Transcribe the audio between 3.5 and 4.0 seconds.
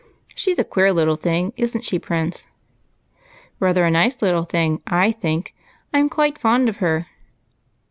Rather a